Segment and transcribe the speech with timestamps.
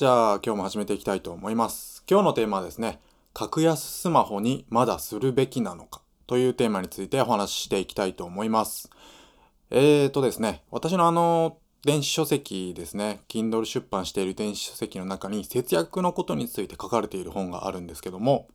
[0.00, 2.02] じゃあ今日も始めていきたいと思います。
[2.08, 3.00] 今日のテーマはですね、
[3.34, 8.88] 格安スマホにまだするべきなのかというテーマについてお話ししていきたいと思います。
[9.68, 18.48] えーとですね、私のあの、電子書籍ですね、Kindle 出版している電子書籍の中に節約のことについて書かれている本があるんですけども、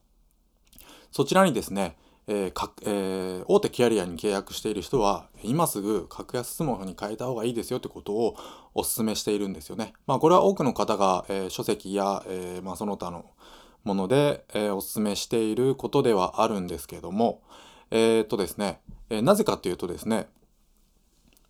[1.12, 1.96] そちらにですね、
[2.28, 8.36] えーかえー、大手キャリアに契約している人は今すぐ格安スマホに変えた方がいいですよってことを
[8.74, 9.94] お勧めしているんですよね。
[10.08, 13.26] まあこれは多くの方が、えー、書籍や、えまあ、その他の
[13.84, 17.44] もので、えお勧めしていることではあるんですけども
[17.92, 20.28] えっとですね、えなぜかっていうとですね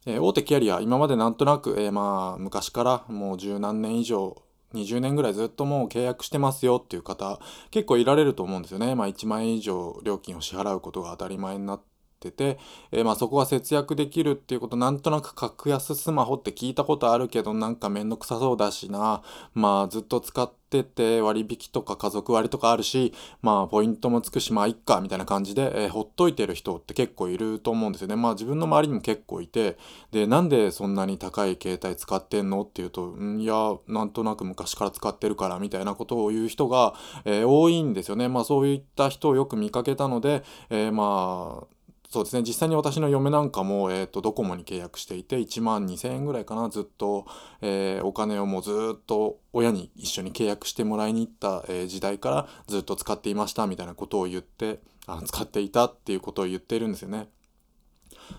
[0.05, 4.35] え大手キャリア今までなんとなく、えまあ昔からもう十何年以上
[4.75, 7.39] 20年ぐらいずっともう契約してますよっていう方
[7.71, 8.95] 結構いられると思うんですよね。
[8.95, 11.94] まあ1万円以上料金を支払うことが当たり前になって
[12.31, 12.57] て、
[12.91, 19.21] えー、まあそこは節約できるっていうことなんとなく格安スマホって聞いたことあるけどなんかめんどくさそうだしな。
[19.53, 28.15] まあずっと使ってってて割引とか家族割とかあるしまあポイントもつくしまあいっかみたいな感じで、えー、ほっといてる人って結構いると思うんですよね。
[28.15, 29.77] まあ自分の周りにも結構いて
[30.11, 38.27] でなんでそんなに高い携帯使ってんのっていうとんいやなんとなく昔から使ってるからみたいなことを言う人が、えー、多いんですよね。
[38.27, 41.74] まあそういった人をよく見かけたので、えー、まあ
[42.15, 47.25] そうですね実際に私の嫁なんかも、えーと、ドコモに契約していて1万2000円ぐらいかなずっと、
[47.59, 57.27] えー、お金をもうずっと親に一緒に契約してもらいに行った、えー、時代からずっと使っていましたみたいなことを言ってあ使っていたっていうことを言っているんですよね。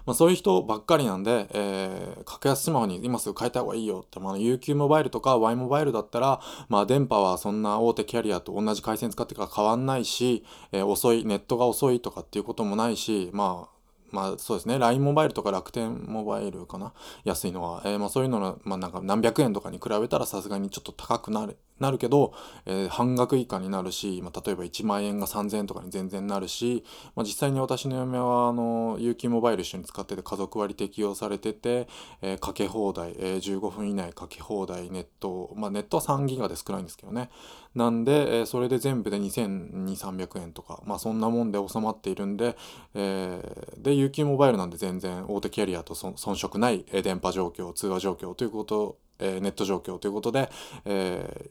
[0.05, 13.76] まあ、そういう人ばっかりなんで、えー、格安スマホに今すぐ変えた方がいいよって、まあ、UQ モバイルとか Y モバイルだったら、まあ、電波はそんな大手キャリアと同じ回線使ってから変わんないし、えー、遅い、ネットが遅いとかっていうこともないし、まあ、
[14.11, 14.79] まあそうですね。
[14.79, 16.93] LINE モバイルとか楽天モバイルかな。
[17.25, 22.33] 安いのは、えー、まあそういうのの、まあ、なんか何百円とかに比べたらさすがにちょっと高くなるなるけど、
[22.65, 31.87] えー、半額以下になるし、まあ、例えば1万円が3000円とかに全然なるし、まあ、実際に私の嫁はあの UQ モバイル一緒に使ってて家族割適用されてて、
[32.23, 37.29] えー、かけ放題、えー、15分以内かけ放題ネット、まあ、ネットは3ギガで少ないんですけどね。
[37.77, 42.57] なんで、えー、それで全部で2200300円とか、まあ、そんなもんで収まっているんで、
[42.95, 50.51] えー、で UQ モバイルなんで全然大手キャリアと遜色ない電波状況通話状況ということえー、ネット状況ということで、
[50.85, 51.51] え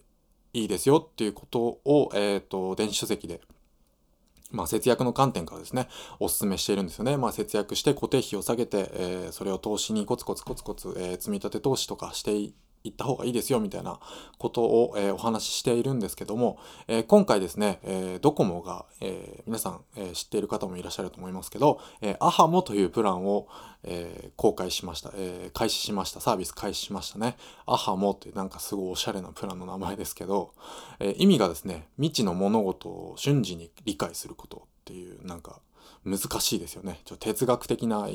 [0.54, 3.42] ー、いいですよっていうことを、えーと、電子書籍で、
[4.52, 5.88] まあ、節約の観点からですね
[6.20, 7.18] お勧めしているんですよね。
[7.18, 12.54] まあ、節約して固定費を下げて、えー、それを投資にコツコツコツコツ、えー、積み立て投資とかして
[12.86, 14.00] 行った方がいいですよみたいな
[14.38, 16.58] ことを、え、お話ししているんですけども、
[16.88, 23.48] え、今回ですね、えー、ドコモが、え皆さん、え知っている方もいらっしゃると思いますけど、えアハモというプランを、
[23.84, 26.22] え公開しました、え開始しました。
[26.22, 27.38] サービス開始しましたね。
[27.66, 30.54] アハモってなんかすごいおしゃれなプランの名前ですけど、
[31.00, 35.60] え意味がですね未知の物事を瞬時に理解することっていうなんか
[36.06, 37.02] 難しいですよね。
[37.06, 38.08] ちょっと哲学的な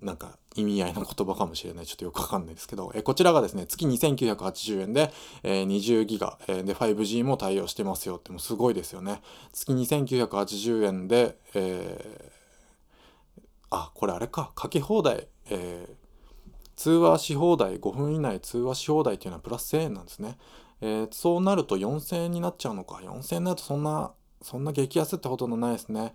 [0.00, 1.86] なんか意味合いの言葉かもしれない。
[1.86, 9.20] ちょっとよくわかんないですけど、えこちらがですね、月2980円で、え、20ギガ、え、で 5G も対応してますよって、もうすごいですよね。
[9.52, 16.08] 月2980円で、えー、あ、これあれか、かけ放題、えー、
[16.76, 20.38] 通話し放題、5分以内通話し放題っていうのはプラス1000円なんですね。
[20.80, 22.96] えー、そうなると4000円になっちゃうのか。
[23.02, 26.14] 4000円になるとそんな、そんな激安ってほとんどないですね。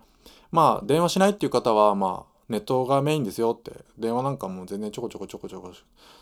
[0.50, 3.72] まあ、電話しないっていう方は、まあ、ネットがメインですよって。
[3.98, 5.72] 電話なんかも全然ちょこちょこちょこちょこ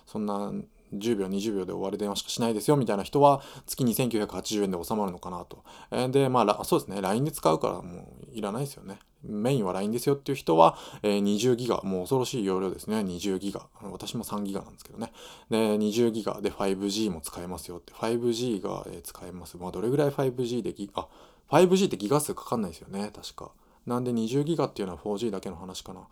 [0.06, 0.53] そんな
[0.94, 5.65] 10秒20秒で終わる電話しかしないですよみたいな人は月2980円で収まるのかなと。
[6.10, 7.00] でまあそうですね。
[7.00, 8.99] LINE で使うからもういらないですよね。
[9.25, 12.99] メインは LINE ですよっていう人は、え20ギガもう恐ろしい容量ですね。
[12.99, 13.69] 20ギガ。
[13.83, 15.12] 私も3ギガなんですけどね。
[15.49, 17.93] で20ギガで 5G も使えますよって。
[17.93, 19.56] 5G が、使えます。
[19.56, 21.09] まあどれぐらい 5G でギガあ
[21.49, 23.10] 5G ってギガ数かかんないですよね。
[23.15, 23.53] 確か。
[23.87, 26.00] なんで20ギガっていうのは 4G だけの話かな。
[26.00, 26.04] っ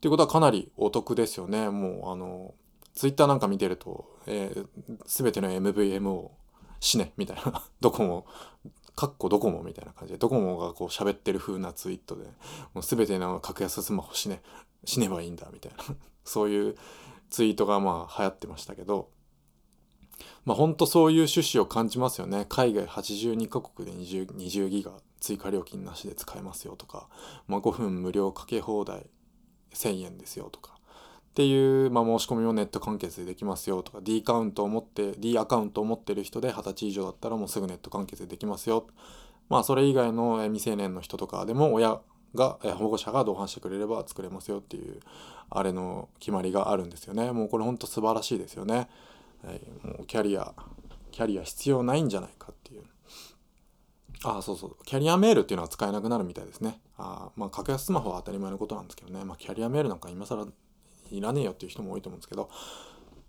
[0.00, 1.70] ていうことはかなりお得ですよね。
[1.70, 2.54] もうあの、
[2.94, 4.66] ツイッターなんか見てると、えー、
[5.06, 6.32] 全ての MVM を
[6.80, 8.26] 死ねみたいな、 ドコモ、
[8.96, 12.24] かっこドコモみたいな感じで、ドコモがこう喋ってる風なツイートで、
[12.74, 14.42] もう全ての格安スマホ死ね、
[14.84, 15.84] 死ねばいいんだみたいな、
[16.24, 16.76] そういう
[17.30, 19.08] ツイートがまあ流行ってましたけど、
[20.44, 22.46] まあ本当そういう趣旨を感じますよね。
[22.48, 27.08] 海外82カ国で 20, 20ギガ追加料金なしで使えますよとか、
[27.46, 29.06] まあ、5分無料かけ放題
[29.72, 38.86] 1000円ですよとかっていう、まあ、申し込みをネット完結でできますよとか D カウントを持って D アカウントを持ってる人で20歳以上だったらもうすぐネット完結でできますよ。
[39.48, 42.00] まあそれ以外の未成年の人とかでも親
[42.34, 45.00] が保護者が同伴してくれれば作れますよっていう
[45.48, 47.32] あれの決まりがあるんですよね。
[47.32, 48.88] もうこれほんと素晴らしいですよね、
[49.44, 50.54] はい、もうキャリア
[51.10, 52.41] キャリア必要ないんじゃないか。
[54.24, 54.76] ああそうそう。
[54.84, 56.80] キャリアメールっていうのは使えなくなるみたいですね。
[56.96, 60.46] あまあ格安スマホは当たり前のことなんですけどね、まあ、キャリアメールなんか今更
[61.10, 62.48] いらねえよっていう人も多いと思うんですけど。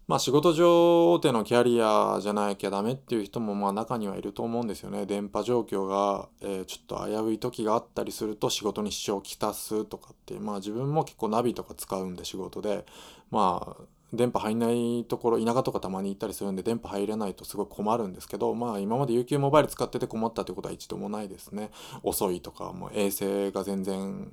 [0.05, 5.05] まあ仕事上でのキャリアじゃなきゃダメっていう人もまあ中にはいると思うんですよね。
[5.05, 10.37] 電波状況が、え、ちょっと危うい時があったりすると仕事に支障をきたすとかって。
[10.39, 12.85] まあ自分も結構ナビとか使うんで仕事で。
[13.31, 13.83] まあ
[14.13, 21.71] 電波入んないところ田舎とかたまに行ったりするんで電波入れないとすごい困るんですけどまあ今まで UQ モバイル使ってて困ったということは一度もないですね。
[22.03, 24.31] 遅いとかもう衛星が全然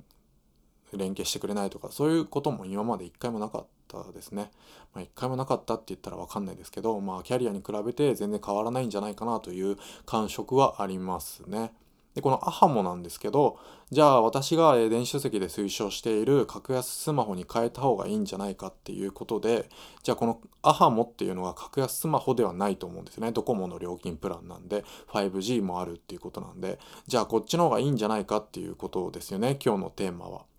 [0.93, 4.51] 連携してくれないとかそういうことも今まで一回もなかったですね。
[4.93, 11.71] まあ、一回もなかったって言ったらわかんないですけど、まあ、キャリアに比べて全然変わらないんじゃないかなという感触はありますね。
[12.13, 13.57] で、このアハモなんですけど、
[13.89, 19.69] じゃあ私が電子書籍で推奨している格安スマホに変えた方がいいんじゃないかっていうことで、
[20.03, 23.31] じゃあこのアハモっていうのは格安スマホではないと思うんですね。
[23.31, 30.51] ドコモの料金プランなんで、5G もあるっていうことなんで、じゃあこっちの方がいいんじゃないかっていうことですよね、今日のテーマは。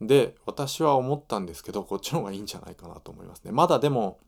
[0.00, 4.18] で私は思ったんですけどこっちの方がいいんじゃないかなと思いますねまだでも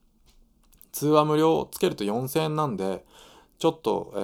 [0.92, 3.04] 通話無料をつけると4000円なんで
[3.58, 4.18] ちょっと、え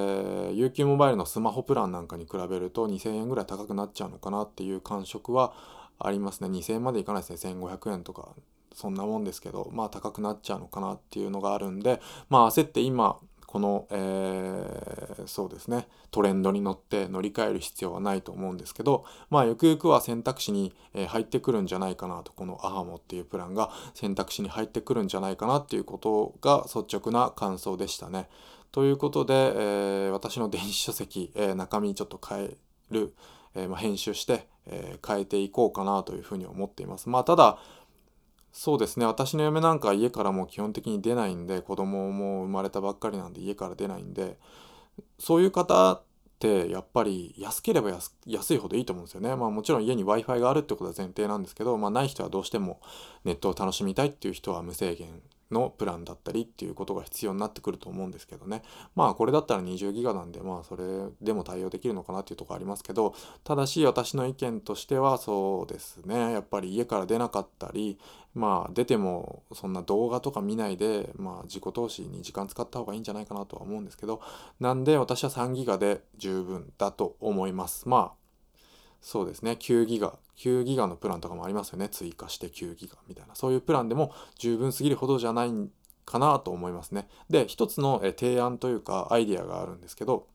[0.52, 5.54] ー、UQ モバイルのスマホプランなんかに比べると2000円ぐらい高くなっちゃうのかなっていう感触は
[5.98, 6.48] ありますね。
[6.48, 7.54] 2000円までいかないですね。
[7.54, 8.34] 1500円とか
[8.74, 15.86] そんなもんですけどまあ高くなっちゃうのかなっていうのがあるんでまあ焦って今この、えー、そうですね。
[16.10, 20.74] トレンドに乗って乗り換える必要はないと思うんですけどまあゆくゆくは選択肢に、
[21.08, 22.32] 入ってくるんじゃないかなと。
[22.32, 28.28] このアハモっていうプランが選択肢に入ってくるんじゃないかなっていうことが率直な感想でしたね。
[28.74, 32.56] ということで、えー、私の電子書籍、えー、中身ちょっと変え
[32.90, 33.14] る、
[33.54, 37.08] えまあ、編集して、え変えていこうかなというふうに思っています。
[37.08, 37.58] まあただ
[38.50, 44.38] そうですね私の嫁なんか家からも基本的に出ないんで子供も生まれたばっかりなんで家から出ないんで
[45.20, 46.02] そういう方っ
[46.40, 47.92] てやっぱり安ければ
[48.26, 49.36] 安いほどいいと思うんですよね。
[49.36, 52.80] まあもちろん家に Wi-Fi があるってことは前提なんですけど、まあない人はどうしても
[53.24, 55.22] ネットを楽しみたいっていう人は無制限
[55.54, 58.62] のプランだったりっていうことが必要になってくると思うんですけどね。
[58.94, 60.84] まあこれだったら20ギガなんでまあそれ
[61.22, 63.14] でも対応できるのかなっていうとこありますけど
[63.44, 66.32] ただし私の意見としてはそうですね。
[66.32, 67.98] やっぱり家から出なかったり
[68.34, 74.20] まあ出てもそんな動画とか見ないでまあ自己投資に時間使った方がいいんじゃないかなとは思うんですけど
[74.60, 77.88] なんで私は3ギガで十分だと思います。
[77.88, 78.23] まあ
[79.04, 79.52] そうですね。
[79.52, 80.18] 9ギガ。
[80.38, 81.90] 9ギガのプランとかもありますよね。
[81.90, 83.34] 追加して9ギガみたいな。
[83.34, 85.52] そういうプランでも十分すぎるほどじゃない
[86.06, 87.06] かなと思いますね。
[87.28, 90.26] で一つの提案というかアイディアがあるんですけど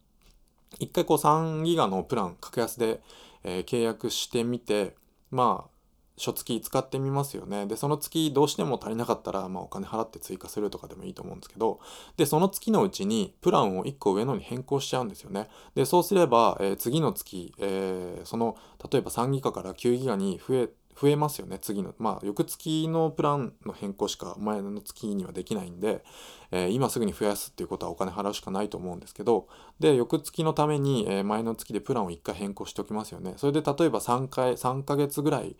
[0.78, 3.02] 一回こう3ギガのプラン格安で、
[3.44, 4.96] えー、契約してみて
[5.32, 5.79] まあ
[6.20, 7.66] 初月使ってみますよね。
[7.66, 11.80] で、その月どうしても足りなかったら、まあ、お金払って追加するとかでもいいと思うんですけど、
[12.18, 15.48] で、その月のうちにプランを1個上のに変更しちゃうんですよね。
[15.76, 18.58] で、そうすれば、えー、次の月、えー、その、
[18.92, 20.70] 例えば3ギガから9ギガに増え、
[21.00, 21.96] 増えますよね、次の。
[21.98, 26.04] まあ、翌月のプランの変更しか前の月にはできないんで、
[26.52, 29.48] えー、今すぐに増やすっていうことはお金払うしかないと思うんですけど、
[29.80, 33.36] で、翌月のために、え前の月でプランを1回変更しておきますよね。
[33.38, 35.56] それで例えば3回、3ヶ月ぐらい、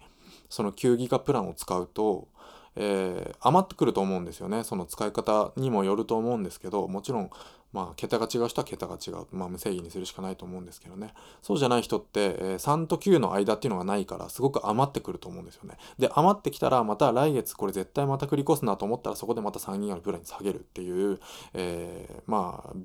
[0.50, 2.28] その9ギガプランを使うと、
[2.76, 4.64] えー、余ってくると思うんですよね。
[4.64, 7.30] その使い方にもよると思うんですけどもちろん
[7.72, 11.14] まあ桁が違う人は桁が違う、まあ、無制限にするしかないと思うんですけどね。
[11.42, 15.78] そうじゃない人って、えー、3と9の間っていうのがないからすごく余ってくると思うんですよね。
[15.98, 21.20] で余ってきたらまた来月これ絶対また繰り越すなと思ったらそこでまた3ギガのプランに下げるっていう、
[21.54, 22.76] えー、まあ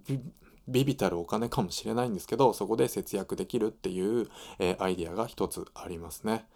[0.66, 4.28] ビビたるお金かもしれないんですけどそこで節約できるっていう、
[4.58, 6.46] えー、アイディアが一つありますね。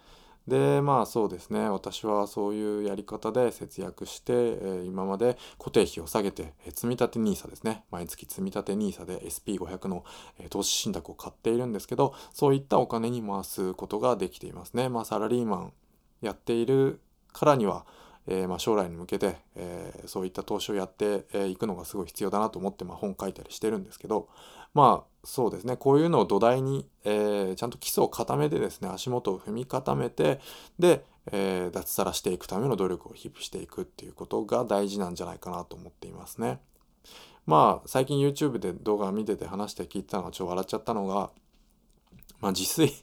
[0.48, 1.68] でまあそうですね。
[1.68, 7.84] 私はそういうやり方で節約して、えー、今まで固定費を下げて、えー、積立 NISA ですね。
[7.90, 10.04] 毎月積立 NISA で SP500 の、
[10.38, 14.88] えー、投資信託を買っているんですけどそういったお金に回すことができていますね。
[14.88, 15.72] まあサラリーマン
[16.22, 17.00] やっている
[17.32, 17.84] からには
[18.30, 24.28] えー、ま、将来に向けて、え、そういった投資をやってい、えー、くのがすごい必要だなと思って、ま、本書いたりしてるんですけど
[24.74, 30.40] まあそうですねこういうのを土台に、えー、ちゃんと基礎を固めてですね足元を踏み固めて
[30.78, 36.60] で、えー、脱サラしていくための努力を日々していくっていうことが大事なんじゃないかなと思っていますね。
[37.46, 41.30] まあ最近 YouTube で動画見てて話して聞いてたのがちょっと笑っちゃったのが、
[42.40, 42.94] まあ、自炊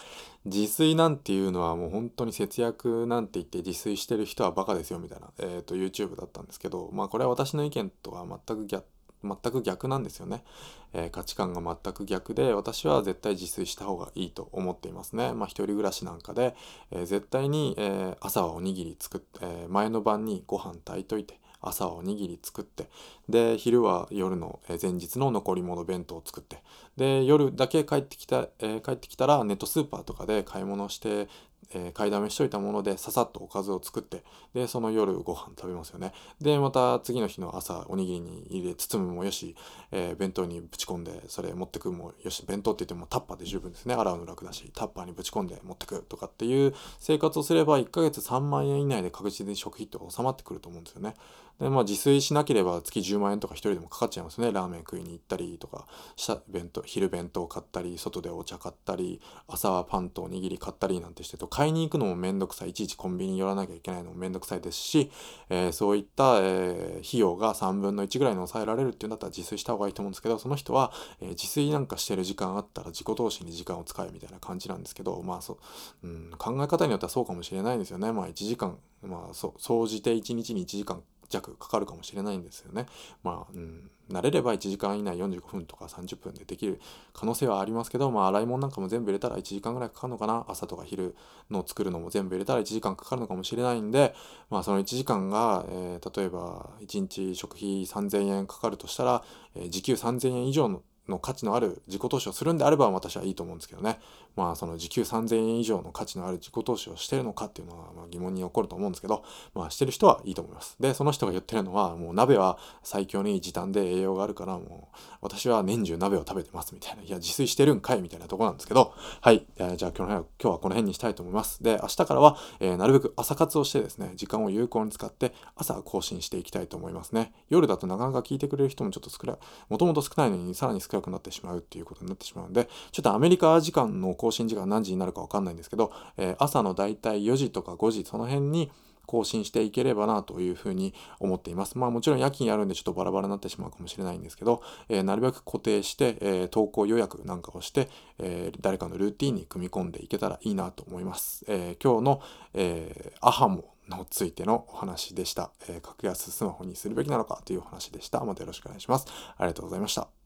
[0.44, 8.84] 自炊なんていうのはもう本当に節約なんて言って自炊してる人はバカですよみたいな、えーと、YouTube だったんですけどまあこれは私の意見とは全く逆
[9.24, 10.44] 全く逆なんですよね、
[10.92, 15.32] えー、価値観が全く逆で私は絶対自炊した方がいいと思っていますね。
[15.32, 16.54] まあ一人暮らしなんかで、
[16.90, 22.88] えー、絶対に、えー、朝はおにぎり作って、え前の晩にご飯炊いといて朝はおにぎり作って
[23.28, 26.62] で昼は夜のえ前日の残り物弁当を作って
[26.96, 31.28] で夜だけ帰ってきた、えー、帰ってきたらネットスーパーとかで買い物して
[31.72, 34.22] えー、買いだめしといたものでささっとおかずを作って
[34.54, 36.12] でその夜ご飯食べますよね。
[36.40, 39.56] でまた次の日の朝おにぎりに入れ包むもよし、
[39.90, 43.94] えー、弁当にぶち込んでそれ持ってくもよし弁当って言ってもタッパーで十分ですね。
[43.94, 51.14] 洗うの楽だしタッパーにぶち込んで持ってくとかっていう生活をすれば1ヶ月3万円以内で確実に食費って収まってくると思うんですよね。
[51.60, 54.50] でまあ自炊しなければ月10万円とか1人でもかかっちゃいますね。
[54.50, 62.70] ラーメン食いに行ったりとかした弁当昼弁当買ったり外でお茶買ったり朝はパンとおにぎり買ったりなんてしてると買いに行くのもめんどくさい。
[62.70, 65.12] いちいちコンビニに寄らなきゃいけないのもめんどくさいですし、
[65.48, 75.60] えー、そういった、えー、費用が3分の1ぐらいに抑えられるっていうんだったら自炊した方がいいと思うんですけどその人は、えー、自炊なんかしてる時間あったら自己投資に時間を使えみたいな感じなんですけどまあそ、
[76.02, 78.10] ううん、考え方によってはそうかもしれないんですよね。
[78.10, 82.86] まあ1時間まあそ総じて1日に1時間弱かかるかもしれないんですよね。
[83.22, 86.80] まあ、うん、慣れれば1時間以内45分とか30分でできる
[87.12, 91.14] 可能性はありますけど、まあ、洗い物なんかも全部入れたら1時間ぐらいかかるのかな朝とか昼
[91.50, 94.14] の作るのも全部入れたら1時間かかるのかもしれないんで、
[94.50, 103.98] まあ、その1時間が、えー、例えば1日食費3000円かかるとしたら、えー、時給3000円以上のの価値のある自己投資をするんであれば私はいいと思うんですけどね。
[104.36, 110.76] まあその時給3000円以上の価値のある自己投資をしてるのかっていうのはま疑問に起こると思うんですけどまあしてる人はいいと思います。
[110.80, 121.62] でその人が言ってるのはもう鍋は最強に時短で栄養があるからもう私は年中鍋を食べてますみたいないや自炊してるんかいみたいなとこなんですけどはい、じゃあ今日は今日はこの辺にしたいと思います。
[121.62, 127.32] で明日からは、えー、なるべく朝活をしてですね時間を有効に使って朝更新していきたいと思いますね。
[127.48, 129.36] 夜だとなかなか聞いてくれる人もちょっと少ない
[129.68, 138.70] もともと少ないのにさらに少なくなってしまうっていうことになってしまうんで、ちょっとアメリカ時間の更新時間何時になるかわかんないんですけど、えー、朝のだいたい4時とか5時、その辺に
[139.06, 141.78] 更新していければなというふうに思っています。
[141.78, 151.44] まあもちろん夜勤あるんでちょっとバラバラになってしまうかもしれないんですけど、えー、なるべく固定して、えー、投稿予約なんかをして、えー、誰かのルーティンに組み込んでいけたらいいなと思います。
[151.48, 152.20] え今日の、
[152.54, 158.24] えアハモのついてのお話でした、え格安スマホにするべきなのかというお話でした。
[158.24, 159.06] またよろしくお願いします。
[159.36, 160.23] ありがとうございました。